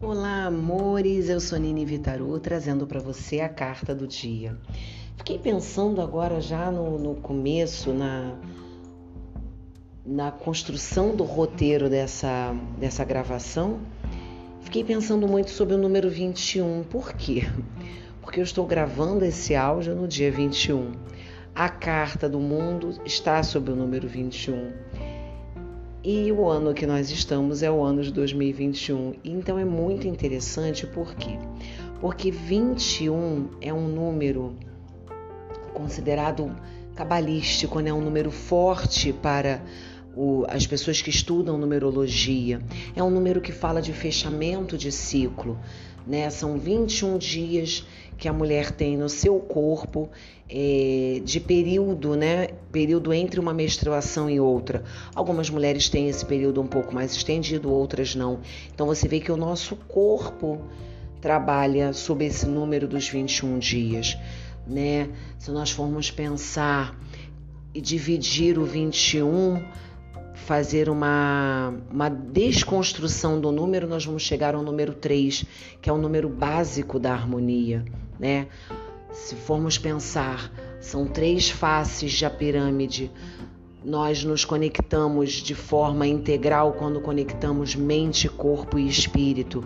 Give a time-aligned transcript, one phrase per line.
[0.00, 1.28] Olá, amores.
[1.28, 4.58] Eu sou Nini Vitaru, trazendo para você a carta do dia.
[5.16, 8.34] Fiquei pensando agora já no, no começo, na,
[10.04, 13.80] na construção do roteiro dessa, dessa gravação.
[14.62, 16.82] Fiquei pensando muito sobre o número 21.
[16.84, 17.48] Por quê?
[18.20, 20.92] Porque eu estou gravando esse áudio no dia 21.
[21.54, 24.72] A carta do mundo está sobre o número 21.
[26.06, 29.14] E o ano que nós estamos é o ano de 2021.
[29.24, 31.38] Então é muito interessante por quê?
[31.98, 34.54] Porque 21 é um número
[35.72, 36.54] considerado
[36.94, 37.90] cabalístico, né?
[37.90, 39.62] um número forte para
[40.14, 42.60] o, as pessoas que estudam numerologia.
[42.94, 45.58] É um número que fala de fechamento de ciclo.
[46.06, 46.28] Né?
[46.28, 50.08] São 21 dias que a mulher tem no seu corpo
[50.48, 52.48] é, de período, né?
[52.70, 54.84] Período entre uma menstruação e outra.
[55.14, 58.40] Algumas mulheres têm esse período um pouco mais estendido, outras não.
[58.72, 60.60] Então você vê que o nosso corpo
[61.20, 64.16] trabalha sob esse número dos 21 dias,
[64.66, 65.08] né?
[65.38, 66.98] Se nós formos pensar
[67.74, 69.62] e dividir o 21
[70.34, 75.44] fazer uma, uma desconstrução do número, nós vamos chegar ao número 3,
[75.80, 77.84] que é o número básico da harmonia,
[78.18, 78.46] né?
[79.12, 83.10] Se formos pensar, são três faces da pirâmide.
[83.84, 89.64] Nós nos conectamos de forma integral quando conectamos mente, corpo e espírito.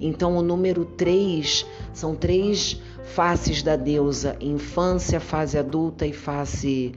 [0.00, 6.92] Então, o número 3 são três faces da deusa: infância, fase adulta e face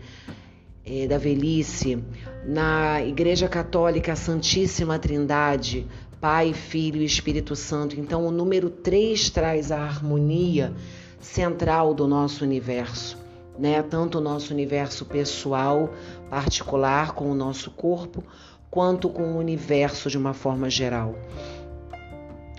[0.85, 2.03] é, da velhice,
[2.45, 5.87] na Igreja Católica, a Santíssima Trindade,
[6.21, 7.99] Pai, Filho e Espírito Santo.
[7.99, 10.71] Então, o número 3 traz a harmonia
[11.19, 13.17] central do nosso universo,
[13.57, 13.81] né?
[13.81, 15.91] Tanto o nosso universo pessoal,
[16.29, 18.23] particular, com o nosso corpo,
[18.69, 21.15] quanto com o universo de uma forma geral.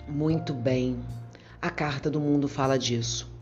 [0.09, 0.99] Muito bem.
[1.61, 3.32] A carta do mundo fala disso.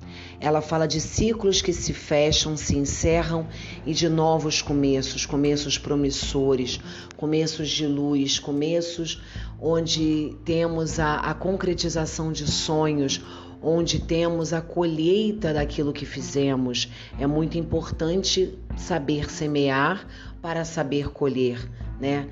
[0.42, 3.48] Ela fala de ciclos que se fecham, se encerram
[3.86, 6.80] e de novos começos, começos promissores,
[7.16, 9.22] começos de luz, começos
[9.62, 13.22] onde temos a, a concretização de sonhos,
[13.62, 16.90] onde temos a colheita daquilo que fizemos.
[17.20, 20.08] É muito importante saber semear
[20.42, 21.70] para saber colher,
[22.00, 22.28] né?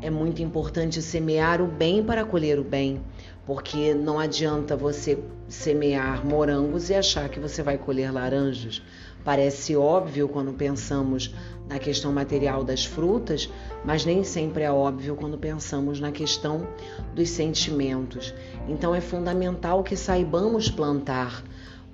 [0.00, 3.02] É muito importante semear o bem para colher o bem
[3.48, 8.82] porque não adianta você semear morangos e achar que você vai colher laranjas.
[9.24, 11.34] Parece óbvio quando pensamos
[11.66, 13.48] na questão material das frutas,
[13.86, 16.68] mas nem sempre é óbvio quando pensamos na questão
[17.14, 18.34] dos sentimentos.
[18.68, 21.42] Então é fundamental que saibamos plantar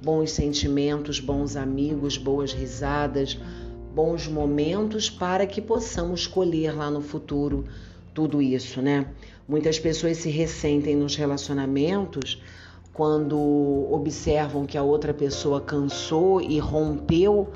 [0.03, 3.39] bons sentimentos, bons amigos, boas risadas,
[3.95, 7.65] bons momentos para que possamos colher lá no futuro
[8.15, 9.07] tudo isso, né?
[9.47, 12.41] Muitas pessoas se ressentem nos relacionamentos
[12.93, 13.37] quando
[13.91, 17.51] observam que a outra pessoa cansou e rompeu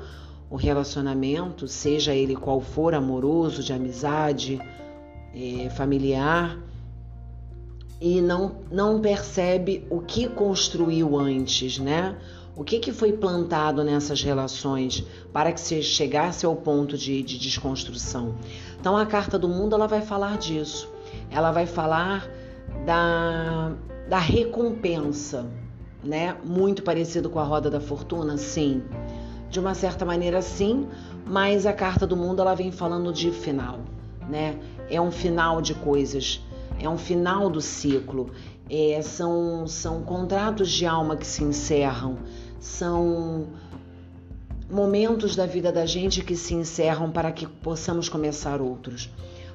[0.49, 4.59] o relacionamento, seja ele qual for, amoroso, de amizade,
[5.33, 6.59] é, familiar,
[8.01, 12.17] e não, não percebe o que construiu antes, né?
[12.59, 17.39] O que, que foi plantado nessas relações para que se chegasse ao ponto de, de
[17.39, 18.35] desconstrução?
[18.77, 20.91] Então a carta do mundo ela vai falar disso.
[21.31, 22.29] Ela vai falar
[22.85, 23.71] da,
[24.09, 25.49] da recompensa,
[26.03, 26.35] né?
[26.43, 28.83] Muito parecido com a roda da fortuna, sim.
[29.49, 30.85] De uma certa maneira, sim,
[31.25, 33.79] mas a carta do mundo ela vem falando de final,
[34.27, 34.59] né?
[34.89, 36.43] É um final de coisas,
[36.77, 38.31] é um final do ciclo.
[38.69, 42.19] É, são, são contratos de alma que se encerram,
[42.59, 43.47] são
[44.69, 49.09] momentos da vida da gente que se encerram para que possamos começar outros.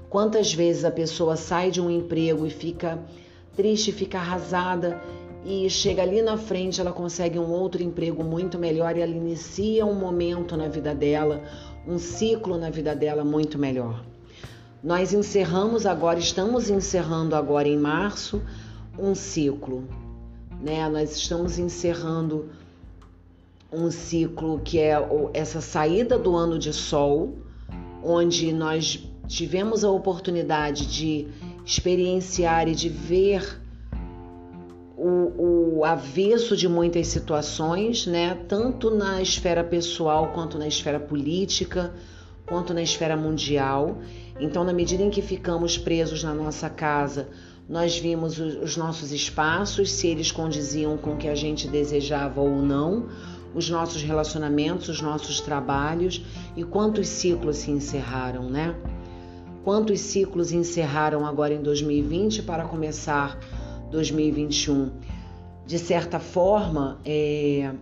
[0.08, 2.98] Quantas vezes a pessoa sai de um emprego e fica
[3.56, 5.00] triste, fica arrasada
[5.44, 9.84] e chega ali na frente, ela consegue um outro emprego muito melhor e ela inicia
[9.84, 11.42] um momento na vida dela,
[11.86, 14.02] um ciclo na vida dela muito melhor.
[14.82, 18.42] Nós encerramos agora, estamos encerrando agora em março
[18.98, 19.84] um ciclo,
[20.60, 20.88] né?
[20.88, 22.50] Nós estamos encerrando
[23.74, 24.94] um ciclo que é
[25.32, 27.38] essa saída do ano de sol,
[28.02, 31.26] onde nós tivemos a oportunidade de
[31.64, 33.60] experienciar e de ver
[34.96, 38.38] o, o, avesso de muitas situações, né?
[38.48, 41.92] tanto na esfera pessoal quanto na esfera política,
[42.46, 43.98] quanto na esfera mundial.
[44.38, 47.28] Então, na medida em que ficamos presos na nossa casa,
[47.68, 52.60] nós vimos os nossos espaços, se eles condiziam com o que a gente desejava ou
[52.60, 53.08] não,
[53.54, 56.24] os nossos relacionamentos, os nossos trabalhos
[56.56, 58.74] e quantos ciclos se encerraram, né?
[59.62, 63.38] Quantos ciclos encerraram agora em 2020 para começar
[63.90, 64.90] 2021.
[65.66, 67.72] De certa forma, é,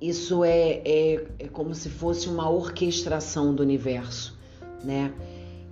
[0.00, 4.38] isso é, é, é como se fosse uma orquestração do universo,
[4.84, 5.12] né?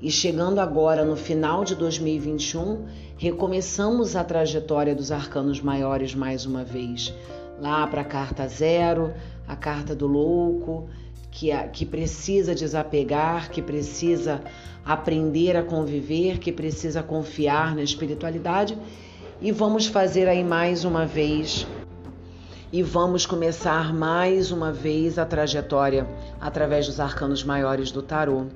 [0.00, 2.84] E chegando agora no final de 2021,
[3.16, 7.14] recomeçamos a trajetória dos arcanos maiores mais uma vez.
[7.60, 9.14] Lá para a carta zero,
[9.46, 10.88] a carta do louco,
[11.30, 14.40] que, que precisa desapegar, que precisa
[14.84, 18.76] aprender a conviver, que precisa confiar na espiritualidade.
[19.40, 21.66] E vamos fazer aí mais uma vez
[22.72, 26.06] e vamos começar mais uma vez a trajetória
[26.40, 28.46] através dos arcanos maiores do tarô.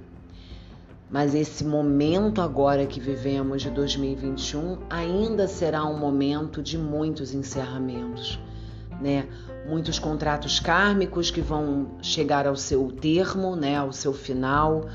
[1.09, 8.39] Mas esse momento agora que vivemos de 2021 ainda será um momento de muitos encerramentos,
[9.01, 9.27] né?
[9.67, 14.87] Muitos contratos kármicos que vão chegar ao seu termo, né, ao seu final,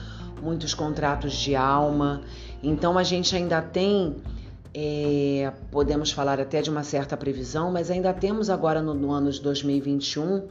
[0.42, 2.22] muitos contratos de alma.
[2.62, 4.16] Então a gente ainda tem
[4.74, 9.32] é, podemos falar até de uma certa previsão, mas ainda temos agora no, no ano
[9.32, 10.48] de 2021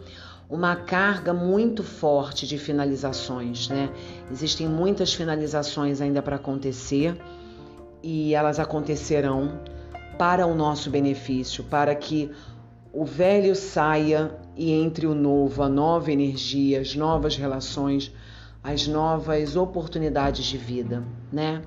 [0.49, 3.91] uma carga muito forte de finalizações, né?
[4.31, 7.21] Existem muitas finalizações ainda para acontecer
[8.03, 9.61] e elas acontecerão
[10.19, 12.31] para o nosso benefício, para que
[12.95, 18.13] o velho saia e entre o novo, a nova energia, as novas relações,
[18.63, 21.03] as novas oportunidades de vida,
[21.33, 21.61] né?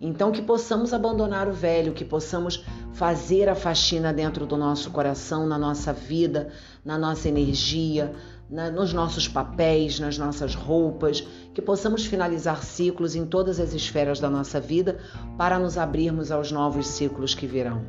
[0.00, 2.64] Então, que possamos abandonar o velho, que possamos
[2.94, 6.48] fazer a faxina dentro do nosso coração, na nossa vida,
[6.84, 8.14] na nossa energia,
[8.48, 14.20] na, nos nossos papéis, nas nossas roupas, que possamos finalizar ciclos em todas as esferas
[14.20, 14.98] da nossa vida
[15.36, 17.82] para nos abrirmos aos novos ciclos que virão.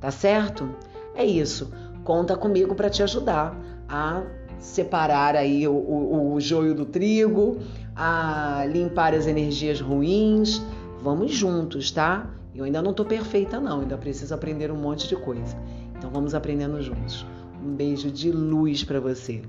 [0.00, 0.70] Tá certo?
[1.14, 1.70] É isso.
[2.04, 3.56] Conta comigo para te ajudar
[3.88, 4.22] a
[4.58, 7.58] separar aí o, o, o joio do trigo,
[7.96, 10.62] a limpar as energias ruins
[11.02, 12.30] Vamos juntos, tá?
[12.54, 15.56] Eu ainda não tô perfeita não, ainda preciso aprender um monte de coisa.
[15.98, 17.26] Então vamos aprendendo juntos.
[17.60, 19.42] Um beijo de luz para você.